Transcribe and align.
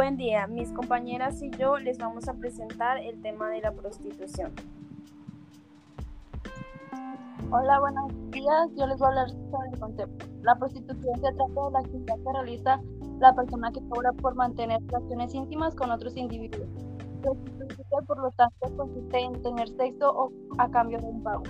Buen 0.00 0.16
día, 0.16 0.46
mis 0.46 0.72
compañeras 0.72 1.42
y 1.42 1.50
yo 1.50 1.76
les 1.76 1.98
vamos 1.98 2.26
a 2.26 2.32
presentar 2.32 2.96
el 2.96 3.20
tema 3.20 3.50
de 3.50 3.60
la 3.60 3.70
prostitución. 3.70 4.50
Hola, 7.50 7.80
buenos 7.80 8.10
días. 8.30 8.70
Yo 8.78 8.86
les 8.86 8.98
voy 8.98 9.04
a 9.04 9.08
hablar 9.08 9.28
sobre 9.28 9.68
el 9.74 9.78
concepto. 9.78 10.26
La 10.40 10.54
prostitución 10.56 11.14
se 11.16 11.20
trata 11.20 11.44
de 11.44 11.70
la 11.70 11.78
actividad 11.80 12.14
que 12.16 12.32
realiza 12.32 12.80
la 13.18 13.34
persona 13.34 13.70
que 13.72 13.86
cobra 13.90 14.10
por 14.12 14.34
mantener 14.36 14.80
relaciones 14.86 15.34
íntimas 15.34 15.74
con 15.74 15.90
otros 15.90 16.16
individuos. 16.16 16.66
Prostitución, 17.20 18.06
por 18.06 18.22
lo 18.22 18.30
tanto, 18.30 18.74
consiste 18.78 19.18
en 19.18 19.42
tener 19.42 19.68
sexo 19.68 20.12
o 20.14 20.32
a 20.56 20.70
cambio 20.70 20.98
de 20.98 21.08
un 21.08 21.22
pago. 21.22 21.42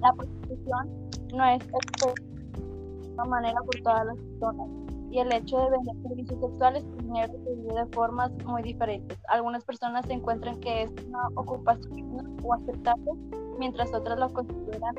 La 0.00 0.10
prostitución 0.14 1.10
no 1.34 1.44
es 1.44 1.66
de 1.66 3.12
una 3.12 3.24
manera 3.26 3.60
por 3.60 3.82
todas 3.82 4.06
las 4.06 4.16
personas 4.16 4.89
y 5.10 5.18
el 5.18 5.32
hecho 5.32 5.58
de 5.58 5.70
vender 5.70 5.96
servicios 6.02 6.38
sexuales 6.40 6.84
se 6.84 7.54
vive 7.56 7.74
de 7.74 7.86
formas 7.92 8.30
muy 8.44 8.62
diferentes. 8.62 9.18
Algunas 9.28 9.64
personas 9.64 10.06
se 10.06 10.12
encuentran 10.12 10.60
que 10.60 10.84
es 10.84 10.92
una 11.06 11.26
ocupación 11.34 12.36
o 12.44 12.54
aceptable, 12.54 13.10
mientras 13.58 13.92
otras 13.92 14.20
lo 14.20 14.32
consideran 14.32 14.94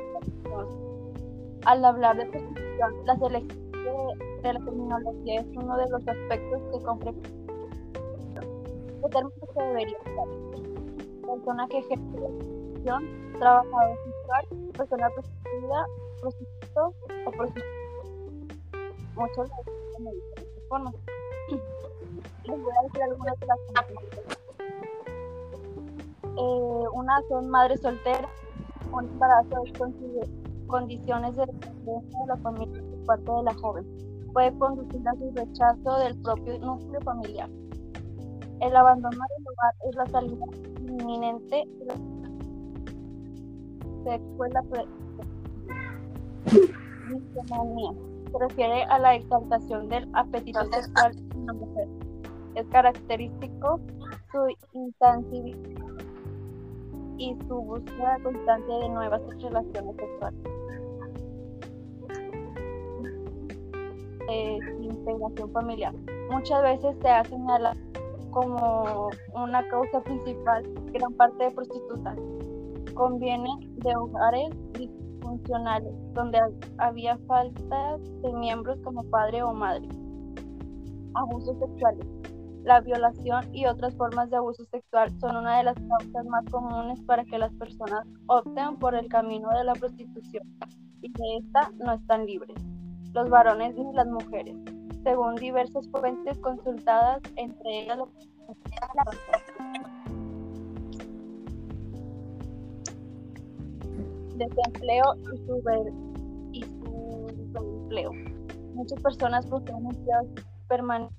Al 1.64 1.82
hablar 1.84 2.18
de 2.18 2.26
prostitución, 2.26 3.06
la 3.06 3.16
selección 3.16 3.72
de, 3.72 4.52
la 4.52 4.60
terminología 4.60 5.40
es 5.40 5.46
uno 5.56 5.78
de 5.78 5.88
los 5.88 6.06
aspectos 6.06 6.60
que 6.70 6.76
el 7.08 7.16
término 9.10 9.46
que 9.54 9.62
debería 9.64 9.98
estar. 9.98 10.28
Persona 11.26 11.66
que 11.68 11.78
ejerce 11.78 12.04
la 12.14 12.28
prostitución, 12.28 13.02
trabajador 13.38 13.96
sexual, 14.04 14.46
persona 14.76 15.08
prostituida, 15.10 15.86
prostituto 16.20 16.94
o 17.26 17.30
prostituta. 17.30 17.82
Muchos 22.48 22.58
de 22.58 22.72
diferentes 22.84 23.52
eh, 26.36 26.84
una 26.94 27.22
son 27.28 27.50
madres 27.50 27.80
solteras, 27.80 28.30
un 28.90 29.04
embarazo 29.04 29.62
es 29.64 29.72
condiciones 30.66 31.36
de 31.36 31.46
dependencia 31.46 32.20
de 32.20 32.26
la 32.26 32.36
familia 32.38 32.82
por 32.82 33.04
parte 33.04 33.32
de 33.32 33.42
la 33.42 33.54
joven. 33.54 33.86
Puede 34.32 34.58
conducir 34.58 35.06
a 35.06 35.14
su 35.14 35.30
rechazo 35.34 35.98
del 35.98 36.16
propio 36.22 36.58
núcleo 36.58 37.00
familiar. 37.02 37.50
El 38.60 38.74
abandono 38.74 39.10
del 39.10 39.46
hogar 39.48 39.74
es 39.88 39.94
la 39.96 40.06
salida 40.06 40.46
inminente 40.80 41.68
de 41.78 41.86
la 44.04 44.14
escuela 44.14 44.62
se 48.32 48.38
refiere 48.38 48.84
a 48.84 48.98
la 48.98 49.14
exaltación 49.14 49.88
del 49.88 50.08
apetito 50.14 50.64
sexual 50.72 51.12
de 51.14 51.38
una 51.38 51.52
mujer. 51.52 51.88
Es 52.54 52.66
característico 52.68 53.80
su 54.30 54.78
intangibilidad 54.78 55.92
y 57.18 57.36
su 57.46 57.54
búsqueda 57.54 58.18
constante 58.22 58.72
de 58.72 58.88
nuevas 58.88 59.20
relaciones 59.40 59.66
sexuales. 59.96 60.40
Eh, 64.28 64.58
integración 64.80 65.52
familiar. 65.52 65.94
Muchas 66.30 66.62
veces 66.62 66.96
se 67.02 67.08
ha 67.08 67.24
señalado 67.24 67.78
como 68.30 69.10
una 69.34 69.68
causa 69.68 70.02
principal 70.02 70.64
gran 70.92 71.12
parte 71.14 71.44
de 71.44 71.50
prostitutas. 71.50 72.16
Conviene 72.94 73.50
de 73.76 73.94
hogares 73.94 74.50
disfuncionales, 75.32 75.92
donde 76.14 76.38
había 76.78 77.18
falta 77.26 77.98
de 78.22 78.32
miembros 78.34 78.78
como 78.82 79.02
padre 79.04 79.42
o 79.42 79.52
madre. 79.52 79.88
Abusos 81.14 81.58
sexuales. 81.58 82.06
La 82.64 82.80
violación 82.80 83.52
y 83.52 83.66
otras 83.66 83.94
formas 83.96 84.30
de 84.30 84.36
abuso 84.36 84.64
sexual 84.66 85.10
son 85.18 85.36
una 85.36 85.58
de 85.58 85.64
las 85.64 85.74
causas 85.74 86.24
más 86.26 86.44
comunes 86.50 87.00
para 87.02 87.24
que 87.24 87.38
las 87.38 87.52
personas 87.54 88.06
opten 88.26 88.76
por 88.78 88.94
el 88.94 89.08
camino 89.08 89.48
de 89.50 89.64
la 89.64 89.72
prostitución 89.72 90.44
y 91.00 91.10
de 91.10 91.36
esta 91.38 91.70
no 91.84 91.94
están 91.94 92.24
libres, 92.24 92.56
los 93.12 93.28
varones 93.28 93.74
ni 93.74 93.92
las 93.92 94.06
mujeres, 94.06 94.56
según 95.02 95.34
diversas 95.34 95.88
fuentes 95.90 96.38
consultadas, 96.38 97.20
entre 97.34 97.82
ellas 97.82 97.98
la 97.98 98.04
desempleo 104.48 105.04
y 105.24 105.36
su, 105.36 105.62
y 106.52 106.62
su 106.62 107.58
empleo. 107.58 108.10
Muchas 108.74 109.00
personas 109.02 109.46
poseen 109.46 109.86
empleos 109.86 110.26
permanentes 110.68 111.16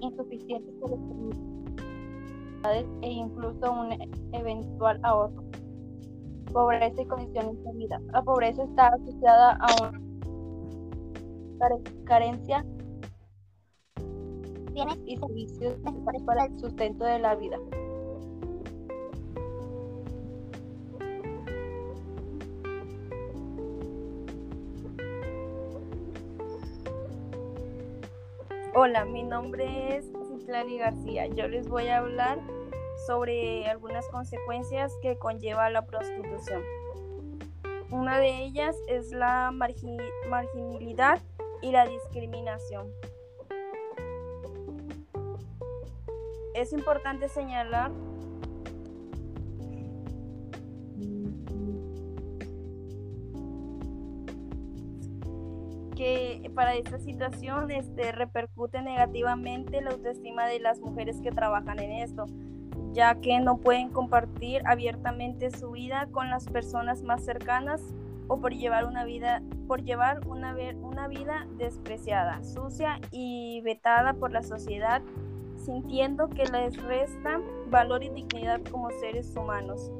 insuficientes 0.00 0.74
e 3.02 3.10
incluso 3.10 3.72
un 3.72 3.92
eventual 4.32 5.00
ahorro. 5.02 5.42
Pobreza 6.52 7.02
y 7.02 7.06
condiciones 7.06 7.62
de 7.64 7.72
vida. 7.72 8.00
La 8.12 8.22
pobreza 8.22 8.62
está 8.64 8.88
asociada 8.88 9.58
a 9.60 9.66
una 9.82 10.00
carencia 12.04 12.64
bienes 14.72 14.98
y 15.06 15.16
servicios 15.16 15.74
para 16.24 16.44
el 16.44 16.58
sustento 16.58 17.04
de 17.04 17.18
la 17.18 17.34
vida. 17.34 17.58
Hola, 28.80 29.04
mi 29.04 29.24
nombre 29.24 29.96
es 29.96 30.04
Citlali 30.28 30.78
García. 30.78 31.26
Yo 31.26 31.48
les 31.48 31.66
voy 31.66 31.88
a 31.88 31.98
hablar 31.98 32.38
sobre 33.08 33.66
algunas 33.66 34.06
consecuencias 34.06 34.92
que 35.02 35.18
conlleva 35.18 35.68
la 35.68 35.84
prostitución. 35.84 36.62
Una 37.90 38.20
de 38.20 38.44
ellas 38.44 38.76
es 38.86 39.10
la 39.10 39.50
marginalidad 39.50 41.20
y 41.60 41.72
la 41.72 41.88
discriminación. 41.88 42.86
Es 46.54 46.72
importante 46.72 47.28
señalar 47.28 47.90
que 55.98 56.48
para 56.54 56.76
esta 56.76 57.00
situación 57.00 57.72
este, 57.72 58.12
repercute 58.12 58.80
negativamente 58.82 59.82
la 59.82 59.90
autoestima 59.90 60.46
de 60.46 60.60
las 60.60 60.78
mujeres 60.78 61.20
que 61.20 61.32
trabajan 61.32 61.80
en 61.80 61.90
esto, 61.90 62.26
ya 62.92 63.16
que 63.16 63.40
no 63.40 63.58
pueden 63.58 63.90
compartir 63.90 64.62
abiertamente 64.64 65.50
su 65.50 65.72
vida 65.72 66.06
con 66.12 66.30
las 66.30 66.46
personas 66.46 67.02
más 67.02 67.24
cercanas 67.24 67.82
o 68.28 68.40
por 68.40 68.54
llevar 68.54 68.84
una 68.84 69.04
vida, 69.04 69.42
por 69.66 69.82
llevar 69.82 70.24
una, 70.28 70.54
una 70.82 71.08
vida 71.08 71.48
despreciada, 71.56 72.44
sucia 72.44 73.00
y 73.10 73.60
vetada 73.62 74.14
por 74.14 74.30
la 74.30 74.44
sociedad, 74.44 75.02
sintiendo 75.56 76.28
que 76.28 76.44
les 76.44 76.80
resta 76.80 77.40
valor 77.70 78.04
y 78.04 78.10
dignidad 78.10 78.60
como 78.70 78.88
seres 79.00 79.34
humanos. 79.34 79.90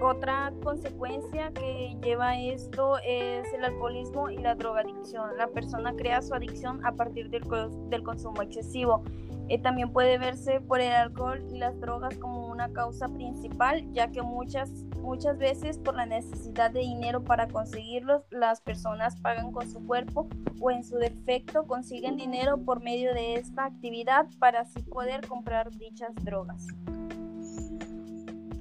Otra 0.00 0.52
consecuencia 0.62 1.50
que 1.52 1.96
lleva 2.02 2.38
esto 2.38 2.98
es 2.98 3.52
el 3.52 3.64
alcoholismo 3.64 4.30
y 4.30 4.36
la 4.36 4.54
drogadicción. 4.54 5.36
La 5.36 5.48
persona 5.48 5.92
crea 5.96 6.22
su 6.22 6.34
adicción 6.34 6.84
a 6.86 6.92
partir 6.92 7.30
del, 7.30 7.42
del 7.90 8.02
consumo 8.04 8.42
excesivo. 8.42 9.02
Eh, 9.48 9.58
también 9.58 9.90
puede 9.92 10.18
verse 10.18 10.60
por 10.60 10.80
el 10.80 10.92
alcohol 10.92 11.42
y 11.50 11.58
las 11.58 11.80
drogas 11.80 12.16
como 12.18 12.48
una 12.48 12.70
causa 12.72 13.08
principal, 13.08 13.82
ya 13.92 14.12
que 14.12 14.22
muchas, 14.22 14.70
muchas 15.00 15.38
veces 15.38 15.78
por 15.78 15.96
la 15.96 16.06
necesidad 16.06 16.70
de 16.70 16.80
dinero 16.80 17.24
para 17.24 17.48
conseguirlos, 17.48 18.22
las 18.30 18.60
personas 18.60 19.16
pagan 19.16 19.50
con 19.50 19.68
su 19.68 19.84
cuerpo 19.86 20.28
o 20.60 20.70
en 20.70 20.84
su 20.84 20.96
defecto 20.96 21.66
consiguen 21.66 22.16
dinero 22.16 22.58
por 22.58 22.82
medio 22.82 23.14
de 23.14 23.34
esta 23.34 23.64
actividad 23.64 24.26
para 24.38 24.60
así 24.60 24.82
poder 24.82 25.26
comprar 25.26 25.70
dichas 25.70 26.14
drogas. 26.16 26.66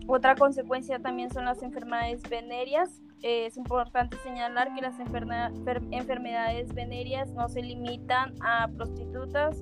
Otra 0.10 0.36
consecuencia 0.36 1.00
también 1.00 1.30
son 1.32 1.46
las 1.46 1.62
enfermedades 1.62 2.22
venéreas. 2.30 3.02
es 3.24 3.58
importante 3.58 4.16
señalar 4.24 4.74
que 4.74 4.82
las 4.82 4.98
enfermedades 5.00 6.74
venéreas 6.74 7.34
no 7.34 7.50
se 7.50 7.62
limitan 7.62 8.34
a 8.42 8.70
prostitutas 8.70 9.62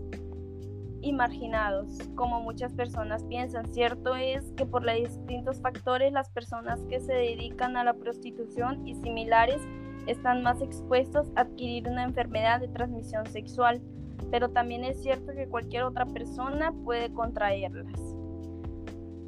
y 1.01 1.13
marginados, 1.13 1.97
como 2.15 2.42
muchas 2.42 2.74
personas 2.74 3.24
piensan. 3.24 3.74
Cierto 3.74 4.15
es 4.15 4.51
que 4.57 4.65
por 4.65 4.83
los 4.83 4.95
distintos 4.95 5.62
factores 5.62 6.12
las 6.12 6.30
personas 6.30 6.80
que 6.89 7.00
se 7.00 7.13
dedican 7.13 7.75
a 7.77 7.83
la 7.83 7.94
prostitución 7.94 8.88
y 8.88 8.95
similares 8.95 9.62
están 10.06 10.44
más 10.44 10.62
expuestos 10.62 11.31
a 11.36 11.42
adquirir 11.42 11.88
una 11.88 12.03
enfermedad 12.03 12.59
de 12.59 12.68
transmisión 12.68 13.25
sexual, 13.27 13.81
pero 14.30 14.50
también 14.50 14.83
es 14.83 15.01
cierto 15.01 15.31
que 15.33 15.47
cualquier 15.47 15.83
otra 15.83 16.06
persona 16.06 16.71
puede 16.83 17.12
contraerlas. 17.13 18.25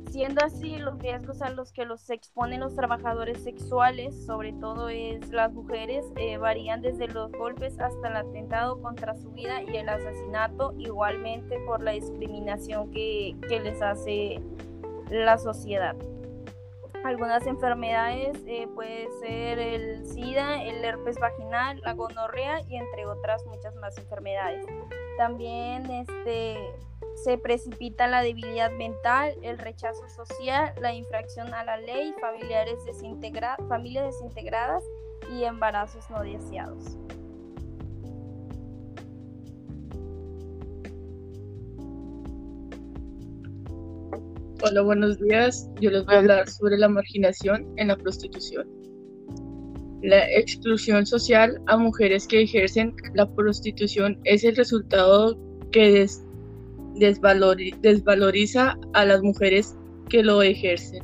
Siendo 0.09 0.43
así, 0.43 0.77
los 0.77 0.97
riesgos 0.99 1.41
a 1.41 1.49
los 1.49 1.71
que 1.71 1.85
los 1.85 2.09
exponen 2.09 2.61
los 2.61 2.75
trabajadores 2.75 3.43
sexuales, 3.43 4.25
sobre 4.25 4.53
todo 4.53 4.89
es 4.89 5.29
las 5.29 5.51
mujeres, 5.53 6.05
eh, 6.15 6.37
varían 6.37 6.81
desde 6.81 7.07
los 7.07 7.31
golpes 7.33 7.77
hasta 7.79 8.07
el 8.07 8.15
atentado 8.15 8.81
contra 8.81 9.15
su 9.15 9.31
vida 9.31 9.61
y 9.63 9.75
el 9.75 9.89
asesinato, 9.89 10.73
igualmente 10.77 11.59
por 11.65 11.83
la 11.83 11.91
discriminación 11.91 12.89
que, 12.91 13.35
que 13.49 13.59
les 13.59 13.81
hace 13.81 14.41
la 15.09 15.37
sociedad. 15.37 15.95
Algunas 17.03 17.45
enfermedades 17.45 18.37
eh, 18.47 18.67
puede 18.73 19.09
ser 19.19 19.59
el 19.59 20.05
SIDA, 20.05 20.63
el 20.63 20.83
herpes 20.83 21.17
vaginal, 21.19 21.79
la 21.81 21.93
gonorrea 21.93 22.61
y 22.67 22.75
entre 22.75 23.05
otras 23.05 23.45
muchas 23.45 23.75
más 23.75 23.97
enfermedades. 23.97 24.65
También 25.17 25.89
este, 25.89 26.57
se 27.23 27.37
precipita 27.37 28.07
la 28.07 28.21
debilidad 28.21 28.71
mental, 28.71 29.33
el 29.41 29.57
rechazo 29.57 30.07
social, 30.09 30.73
la 30.81 30.93
infracción 30.93 31.53
a 31.53 31.63
la 31.63 31.77
ley, 31.77 32.13
familiares 32.21 32.77
familias 33.67 34.05
desintegradas 34.05 34.83
y 35.33 35.43
embarazos 35.43 36.09
no 36.11 36.21
deseados. 36.21 36.97
Hola, 44.63 44.81
buenos 44.81 45.19
días. 45.19 45.69
Yo 45.79 45.91
les 45.91 46.05
voy 46.05 46.15
a 46.15 46.19
hablar 46.19 46.49
sobre 46.49 46.77
la 46.77 46.89
marginación 46.89 47.67
en 47.77 47.89
la 47.89 47.95
prostitución. 47.95 48.67
La 50.01 50.29
exclusión 50.31 51.05
social 51.05 51.59
a 51.67 51.77
mujeres 51.77 52.27
que 52.27 52.41
ejercen 52.41 52.95
la 53.13 53.29
prostitución 53.33 54.19
es 54.23 54.43
el 54.43 54.55
resultado 54.55 55.37
que 55.71 56.03
desvaloriza 56.99 58.77
a 58.93 59.05
las 59.05 59.21
mujeres 59.21 59.75
que 60.09 60.23
lo 60.23 60.41
ejercen. 60.41 61.03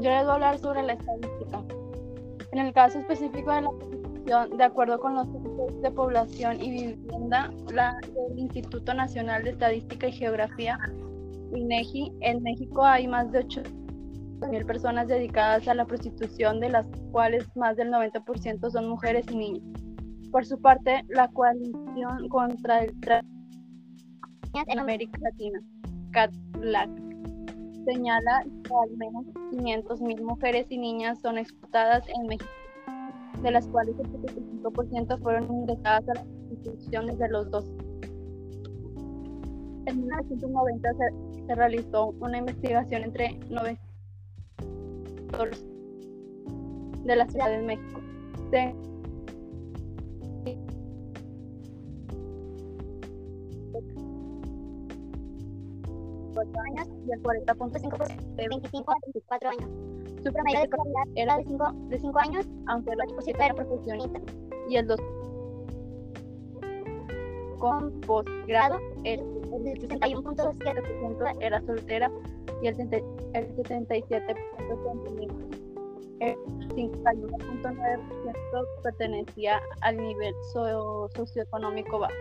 Yo 0.00 0.08
les 0.08 0.22
voy 0.22 0.30
a 0.30 0.34
hablar 0.34 0.58
sobre 0.58 0.82
la 0.82 0.94
estadística. 0.94 1.62
En 2.52 2.58
el 2.58 2.72
caso 2.72 2.98
específico 2.98 3.52
de 3.52 3.60
la 3.60 3.68
prostitución, 3.68 4.56
de 4.56 4.64
acuerdo 4.64 4.98
con 4.98 5.14
los 5.14 5.26
censos 5.26 5.82
de 5.82 5.90
población 5.90 6.62
y 6.62 6.70
vivienda 6.70 7.52
la, 7.70 7.98
del 8.14 8.38
Instituto 8.38 8.94
Nacional 8.94 9.44
de 9.44 9.50
Estadística 9.50 10.08
y 10.08 10.12
Geografía, 10.12 10.78
INEGI, 11.54 12.12
en 12.20 12.42
México 12.42 12.84
hay 12.84 13.06
más 13.06 13.30
de 13.32 13.46
8.000 13.46 14.66
personas 14.66 15.08
dedicadas 15.08 15.66
a 15.68 15.74
la 15.74 15.84
prostitución, 15.84 16.60
de 16.60 16.70
las 16.70 16.86
cuales 17.12 17.44
más 17.56 17.76
del 17.76 17.90
90% 17.90 18.70
son 18.70 18.88
mujeres 18.88 19.26
y 19.30 19.36
niños. 19.36 19.62
Por 20.30 20.46
su 20.46 20.60
parte, 20.60 21.04
la 21.08 21.28
coalición 21.28 22.28
contra 22.28 22.84
el 22.84 22.98
tráfico 23.00 23.28
en 24.66 24.78
América 24.78 25.18
Latina, 25.20 25.60
CATLAC, 26.12 26.90
señala 27.84 28.44
que 28.64 28.74
al 28.74 28.96
menos 28.96 29.24
500.000 29.52 30.22
mujeres 30.22 30.66
y 30.70 30.78
niñas 30.78 31.20
son 31.20 31.38
explotadas 31.38 32.04
en 32.08 32.26
México, 32.26 32.50
de 33.42 33.50
las 33.50 33.66
cuales 33.68 33.96
el 33.98 34.06
75% 34.12 35.20
fueron 35.20 35.52
ingresadas 35.52 36.08
a 36.08 36.14
la 36.14 36.24
prostitución 36.24 37.06
desde 37.06 37.28
los 37.28 37.50
dos. 37.50 37.64
En 39.86 40.00
1990 40.02 40.90
se, 41.50 41.56
realizó 41.56 42.14
una 42.20 42.38
investigación 42.38 43.02
entre 43.02 43.36
9 43.48 43.78
de 47.04 47.16
la 47.16 47.26
Ciudad 47.26 47.50
de 47.50 47.62
México. 47.62 48.00
Se 48.50 48.74
años 56.38 56.88
y 57.06 57.12
el 57.12 57.22
40.5% 57.22 58.34
de 58.36 58.48
25 58.48 58.90
a 58.90 58.94
24 59.06 59.50
años. 59.50 59.70
Su 60.22 60.32
promedio 60.32 60.58
de 60.58 60.64
escolaridad 60.64 61.02
era 61.16 61.36
de 61.36 61.44
5, 61.44 61.72
de 61.88 61.98
5 61.98 62.18
años, 62.18 62.48
aunque 62.66 62.92
el 62.92 62.98
8% 62.98 63.44
era 63.44 63.54
profesionista. 63.54 64.20
Y 64.68 64.76
el 64.76 64.86
2 64.86 65.00
con 67.58 68.00
posgrado, 68.00 68.78
el, 69.04 69.39
el 69.56 69.64
61.7% 69.88 71.36
era 71.40 71.60
soltera 71.62 72.12
y 72.62 72.68
el, 72.68 72.78
el 73.34 73.56
77% 73.56 75.60
el 76.20 76.36
51.9% 76.36 78.82
pertenecía 78.82 79.60
al 79.80 79.96
nivel 79.96 80.34
socioeconómico 81.14 81.98
bajo. 81.98 82.14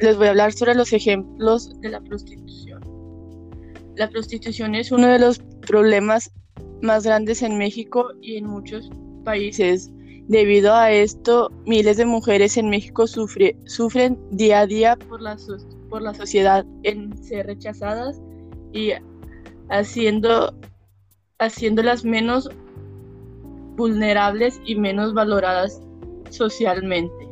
Les 0.00 0.16
voy 0.16 0.26
a 0.26 0.30
hablar 0.30 0.52
sobre 0.52 0.74
los 0.74 0.92
ejemplos 0.92 1.78
de 1.80 1.90
la 1.90 2.00
prostitución. 2.00 2.80
La 3.96 4.08
prostitución 4.08 4.74
es 4.74 4.92
uno 4.92 5.08
de 5.08 5.18
los 5.18 5.38
problemas 5.66 6.30
más 6.82 7.04
grandes 7.04 7.42
en 7.42 7.58
México 7.58 8.10
y 8.22 8.36
en 8.36 8.46
muchos 8.46 8.90
países. 9.24 9.90
Debido 10.28 10.74
a 10.74 10.92
esto, 10.92 11.50
miles 11.66 11.96
de 11.96 12.04
mujeres 12.04 12.56
en 12.56 12.68
México 12.68 13.06
sufren 13.06 14.18
día 14.30 14.60
a 14.60 14.66
día 14.66 14.96
por 15.08 15.22
la, 15.22 15.36
por 15.88 16.02
la 16.02 16.14
sociedad 16.14 16.64
en 16.82 17.16
ser 17.22 17.46
rechazadas 17.46 18.20
y 18.72 18.92
haciendo, 19.70 20.54
haciéndolas 21.38 22.04
menos 22.04 22.50
vulnerables 23.76 24.60
y 24.66 24.74
menos 24.74 25.14
valoradas 25.14 25.80
socialmente. 26.30 27.27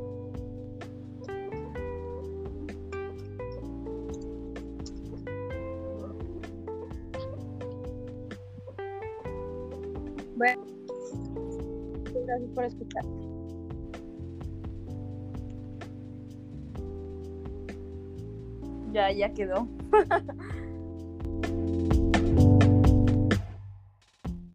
Bueno, 10.36 10.62
gracias 12.26 12.50
por 12.54 12.64
escuchar. 12.64 13.04
Ya, 18.92 19.10
ya 19.12 19.32
quedó. 19.32 19.66